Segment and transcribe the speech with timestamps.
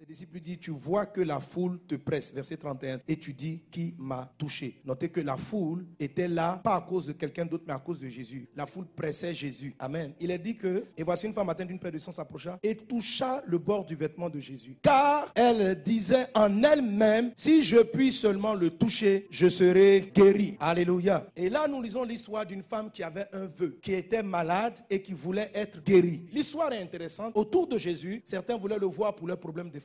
[0.00, 3.60] Ses disciples disent, tu vois que la foule te presse, verset 31, et tu dis,
[3.70, 4.80] qui m'a touché?
[4.82, 8.00] Notez que la foule était là, pas à cause de quelqu'un d'autre, mais à cause
[8.00, 8.48] de Jésus.
[8.56, 9.74] La foule pressait Jésus.
[9.78, 10.14] Amen.
[10.18, 12.74] Il est dit que, et voici une femme atteinte d'une paix de sang s'approcha et
[12.74, 14.74] toucha le bord du vêtement de Jésus.
[14.80, 20.56] Car elle disait en elle-même, si je puis seulement le toucher, je serai guéri.
[20.60, 21.26] Alléluia.
[21.36, 25.02] Et là, nous lisons l'histoire d'une femme qui avait un vœu, qui était malade et
[25.02, 26.22] qui voulait être guérie.
[26.32, 27.36] L'histoire est intéressante.
[27.36, 29.78] Autour de Jésus, certains voulaient le voir pour leurs problèmes de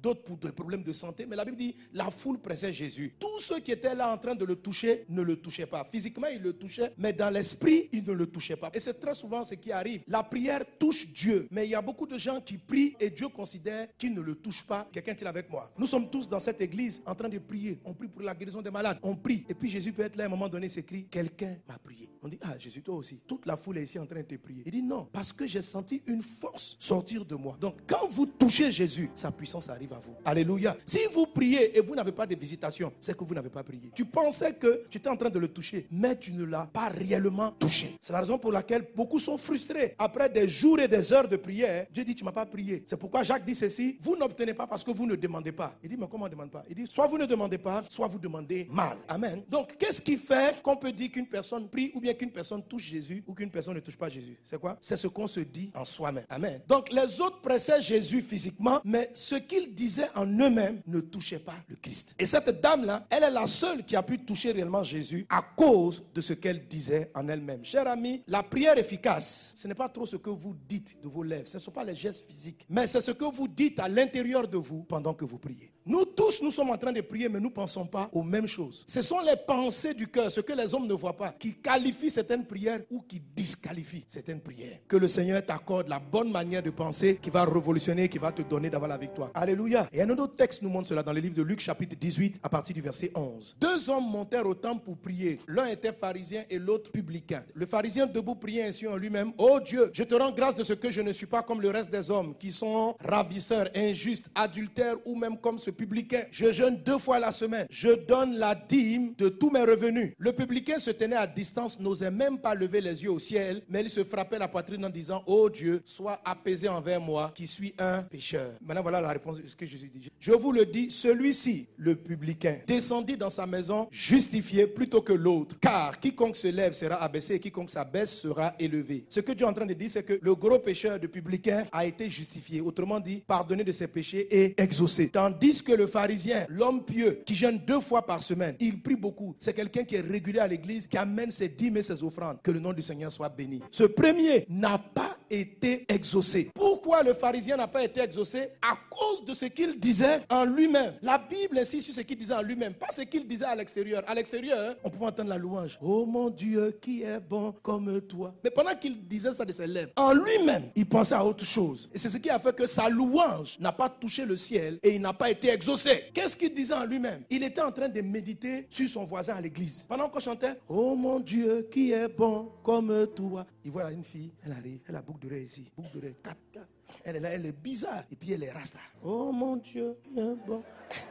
[0.00, 1.26] d'autres pour des problèmes de santé.
[1.26, 3.14] Mais la Bible dit, la foule pressait Jésus.
[3.18, 5.86] Tous ceux qui étaient là en train de le toucher ne le touchaient pas.
[5.90, 8.70] Physiquement, ils le touchaient, mais dans l'esprit, ils ne le touchaient pas.
[8.74, 10.02] Et c'est très souvent ce qui arrive.
[10.08, 13.28] La prière touche Dieu, mais il y a beaucoup de gens qui prient et Dieu
[13.28, 14.88] considère qu'ils ne le touchent pas.
[14.92, 15.70] Quelqu'un est avec moi?
[15.78, 17.78] Nous sommes tous dans cette église en train de prier.
[17.84, 18.98] On prie pour la guérison des malades.
[19.02, 19.44] On prie.
[19.48, 22.08] Et puis Jésus peut être là à un moment donné, s'écrit, quelqu'un m'a prié.
[22.22, 23.20] On dit, ah Jésus, toi aussi.
[23.26, 24.62] Toute la foule est ici en train de te prier.
[24.64, 27.56] Il dit, non, parce que j'ai senti une force sortir de moi.
[27.60, 30.14] Donc quand vous touchez Jésus, sa puissance arrive à vous.
[30.24, 30.76] Alléluia.
[30.84, 33.90] Si vous priez et vous n'avez pas de visitation, c'est que vous n'avez pas prié.
[33.94, 36.88] Tu pensais que tu étais en train de le toucher, mais tu ne l'as pas
[36.88, 37.96] réellement touché.
[38.00, 39.94] C'est la raison pour laquelle beaucoup sont frustrés.
[39.98, 42.82] Après des jours et des heures de prière, Dieu dit, tu m'as pas prié.
[42.86, 45.74] C'est pourquoi Jacques dit ceci, vous n'obtenez pas parce que vous ne demandez pas.
[45.82, 46.64] Il dit, mais comment on ne demande pas?
[46.68, 48.96] Il dit, soit vous ne demandez pas, soit vous demandez mal.
[49.08, 49.42] Amen.
[49.48, 52.84] Donc, qu'est-ce qui fait qu'on peut dire qu'une personne prie ou bien qu'une personne touche
[52.84, 54.36] Jésus ou qu'une personne ne touche pas Jésus?
[54.44, 54.76] C'est quoi?
[54.80, 56.24] C'est ce qu'on se dit en soi-même.
[56.28, 56.60] Amen.
[56.66, 61.56] Donc, les autres pressaient Jésus physiquement, mais ce qu'ils disaient en eux-mêmes ne touchait pas
[61.68, 62.14] le Christ.
[62.18, 66.02] Et cette dame-là, elle est la seule qui a pu toucher réellement Jésus à cause
[66.14, 67.64] de ce qu'elle disait en elle-même.
[67.64, 71.22] Cher ami, la prière efficace, ce n'est pas trop ce que vous dites de vos
[71.22, 73.88] lèvres, ce ne sont pas les gestes physiques, mais c'est ce que vous dites à
[73.88, 75.72] l'intérieur de vous pendant que vous priez.
[75.84, 76.04] Nous
[76.42, 78.84] nous sommes en train de prier, mais nous ne pensons pas aux mêmes choses.
[78.86, 82.10] Ce sont les pensées du cœur, ce que les hommes ne voient pas, qui qualifient
[82.10, 84.78] certaines prières ou qui disqualifient certaines prières.
[84.88, 88.42] Que le Seigneur t'accorde la bonne manière de penser qui va révolutionner, qui va te
[88.42, 89.30] donner d'avoir la victoire.
[89.34, 89.88] Alléluia.
[89.92, 92.48] Et un autre texte nous montre cela dans le livre de Luc chapitre 18 à
[92.48, 93.56] partir du verset 11.
[93.60, 95.38] Deux hommes montèrent au temple pour prier.
[95.46, 97.44] L'un était pharisien et l'autre publicain.
[97.54, 99.32] Le pharisien debout priait ainsi en lui-même.
[99.38, 101.70] Oh Dieu, je te rends grâce de ce que je ne suis pas comme le
[101.70, 106.22] reste des hommes qui sont ravisseurs, injustes, adultères ou même comme ce publicain.
[106.32, 107.66] Je jeûne deux fois la semaine.
[107.68, 110.14] Je donne la dîme de tous mes revenus.
[110.16, 113.82] Le publicain se tenait à distance, n'osait même pas lever les yeux au ciel, mais
[113.82, 117.74] il se frappait la poitrine en disant, oh Dieu, sois apaisé envers moi qui suis
[117.78, 118.52] un pécheur.
[118.62, 120.10] Maintenant voilà la réponse de ce que Jésus dit.
[120.18, 125.56] Je vous le dis, celui-ci, le publicain, descendit dans sa maison justifié plutôt que l'autre.
[125.60, 129.04] Car quiconque se lève sera abaissé et quiconque s'abaisse sera élevé.
[129.10, 131.64] Ce que Dieu est en train de dire, c'est que le gros pécheur de publicain
[131.72, 132.62] a été justifié.
[132.62, 135.10] Autrement dit, pardonné de ses péchés et exaucé.
[135.10, 136.11] Tandis que le pharisien,
[136.48, 139.34] l'homme pieux, qui jeûne deux fois par semaine, il prie beaucoup.
[139.38, 142.38] C'est quelqu'un qui est régulier à l'église, qui amène ses dîmes et ses offrandes.
[142.42, 143.60] Que le nom du Seigneur soit béni.
[143.70, 146.50] Ce premier n'a pas été exaucé.
[146.82, 148.48] Pourquoi le pharisien n'a pas été exaucé?
[148.60, 150.94] À cause de ce qu'il disait en lui-même.
[151.00, 154.02] La Bible insiste sur ce qu'il disait en lui-même, pas ce qu'il disait à l'extérieur.
[154.04, 155.78] À l'extérieur, on pouvait entendre la louange.
[155.80, 158.34] Oh mon Dieu, qui est bon comme toi.
[158.42, 161.88] Mais pendant qu'il disait ça de ses lèvres, en lui-même, il pensait à autre chose.
[161.94, 164.96] Et c'est ce qui a fait que sa louange n'a pas touché le ciel et
[164.96, 166.06] il n'a pas été exaucé.
[166.12, 167.22] Qu'est-ce qu'il disait en lui-même?
[167.30, 169.86] Il était en train de méditer sur son voisin à l'église.
[169.88, 173.46] Pendant qu'on chantait, Oh mon Dieu, qui est bon comme toi.
[173.64, 176.66] Il voit une fille, elle arrive, elle a boucle d'oreille ici, boucle d'oreille, 4, 4.
[177.04, 178.04] Elle est là, elle est bizarre.
[178.10, 178.78] Et puis elle est rasta.
[179.02, 180.62] Oh mon Dieu, bon.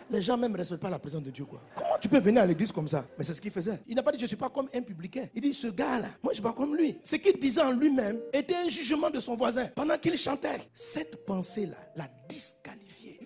[0.10, 1.46] Les gens même ne respectent pas la présence de Dieu.
[1.46, 1.60] Quoi.
[1.76, 3.06] Comment tu peux venir à l'église comme ça?
[3.18, 3.80] Mais c'est ce qu'il faisait.
[3.88, 5.28] Il n'a pas dit je ne suis pas comme un publicain.
[5.34, 7.00] Il dit ce gars-là, moi je ne suis pas comme lui.
[7.04, 10.60] Ce qu'il disait en lui-même était un jugement de son voisin pendant qu'il chantait.
[10.74, 12.61] Cette pensée-là l'a disqualifié.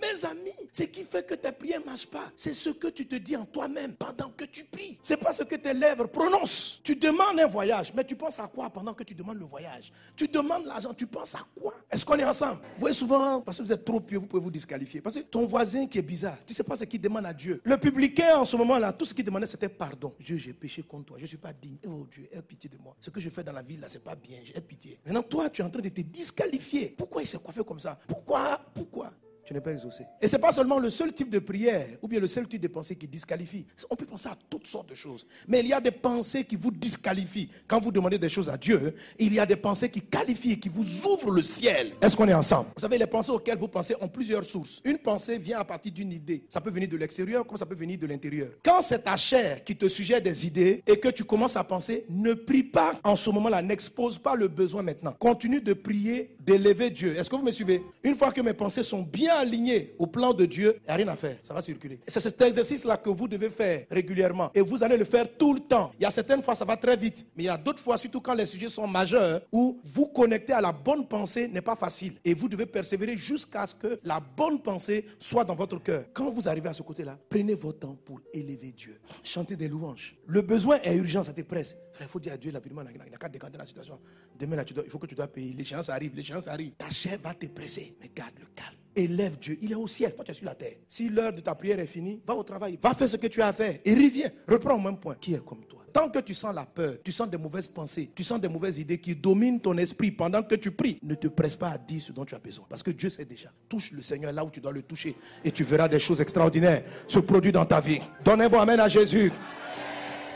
[0.01, 3.07] Mes amis, ce qui fait que tes prières ne marchent pas, c'est ce que tu
[3.07, 4.97] te dis en toi-même pendant que tu pries.
[5.01, 6.81] C'est pas ce que tes lèvres prononcent.
[6.83, 9.91] Tu demandes un voyage, mais tu penses à quoi pendant que tu demandes le voyage?
[10.15, 11.73] Tu demandes l'argent, tu penses à quoi?
[11.89, 12.61] Est-ce qu'on est ensemble?
[12.75, 15.01] Vous voyez souvent, parce que vous êtes trop pieux, vous pouvez vous disqualifier.
[15.01, 17.33] Parce que ton voisin qui est bizarre, tu ne sais pas ce qu'il demande à
[17.33, 17.61] Dieu.
[17.63, 20.13] Le publicain en ce moment-là, tout ce qu'il demandait c'était pardon.
[20.19, 21.77] Dieu, j'ai péché contre toi, je ne suis pas digne.
[21.87, 22.95] Oh Dieu, aie pitié de moi.
[22.99, 24.99] Ce que je fais dans la vie là, c'est pas bien, j'ai pitié.
[25.05, 26.93] Maintenant, toi, tu es en train de te disqualifier.
[26.97, 27.97] Pourquoi il s'est coiffé comme ça?
[28.07, 28.59] Pourquoi?
[28.73, 29.11] Pourquoi?
[29.45, 30.05] Tu n'es pas exaucé.
[30.19, 32.61] Et ce n'est pas seulement le seul type de prière ou bien le seul type
[32.61, 33.65] de pensée qui disqualifie.
[33.91, 35.27] On peut penser à toutes sortes de choses.
[35.47, 37.49] Mais il y a des pensées qui vous disqualifient.
[37.67, 40.59] Quand vous demandez des choses à Dieu, il y a des pensées qui qualifient et
[40.59, 41.93] qui vous ouvrent le ciel.
[42.01, 42.69] Est-ce qu'on est ensemble?
[42.75, 44.81] Vous savez, les pensées auxquelles vous pensez ont plusieurs sources.
[44.83, 46.43] Une pensée vient à partir d'une idée.
[46.49, 48.49] Ça peut venir de l'extérieur comme ça peut venir de l'intérieur.
[48.63, 52.05] Quand c'est ta chair qui te suggère des idées et que tu commences à penser,
[52.09, 53.61] ne prie pas en ce moment-là.
[53.61, 55.13] N'expose pas le besoin maintenant.
[55.19, 57.15] Continue de prier, d'élever Dieu.
[57.15, 57.83] Est-ce que vous me suivez?
[58.03, 60.95] Une fois que mes pensées sont bien aligné au plan de Dieu, il n'y a
[60.95, 61.37] rien à faire.
[61.41, 61.99] Ça va circuler.
[62.07, 64.51] C'est cet exercice-là que vous devez faire régulièrement.
[64.53, 65.91] Et vous allez le faire tout le temps.
[65.99, 67.25] Il y a certaines fois, ça va très vite.
[67.35, 70.53] Mais il y a d'autres fois, surtout quand les sujets sont majeurs, où vous connecter
[70.53, 72.13] à la bonne pensée n'est pas facile.
[72.23, 76.05] Et vous devez persévérer jusqu'à ce que la bonne pensée soit dans votre cœur.
[76.13, 78.99] Quand vous arrivez à ce côté-là, prenez votre temps pour élever Dieu.
[79.23, 80.15] Chantez des louanges.
[80.27, 81.75] Le besoin est urgent, ça te presse.
[81.91, 83.99] Frère, il faut dire à Dieu rapidement, il n'a qu'à décanter la situation.
[84.37, 85.53] Demain, là, il faut que tu dois payer.
[85.53, 86.73] L'échéance arrive, l'échéance arrive.
[86.77, 87.95] Ta chair va te presser.
[88.01, 88.47] Mais garde le.
[88.95, 89.57] Élève Dieu.
[89.61, 90.15] Il est au ciel.
[90.15, 90.75] Toi, tu es sur la terre.
[90.87, 92.79] Si l'heure de ta prière est finie, va au travail.
[92.81, 93.79] Va faire ce que tu as à faire.
[93.83, 94.31] Et reviens.
[94.47, 95.15] Reprends au même point.
[95.19, 95.75] Qui est comme toi?
[95.95, 98.79] Tant que tu sens la peur, tu sens des mauvaises pensées, tu sens des mauvaises
[98.79, 102.01] idées qui dominent ton esprit pendant que tu pries, ne te presse pas à dire
[102.01, 102.65] ce dont tu as besoin.
[102.69, 103.49] Parce que Dieu sait déjà.
[103.69, 105.15] Touche le Seigneur là où tu dois le toucher.
[105.45, 108.01] Et tu verras des choses extraordinaires se produire dans ta vie.
[108.25, 109.31] Donne un Amen à Jésus.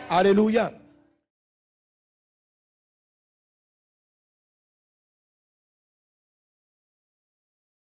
[0.09, 0.78] Alléluia.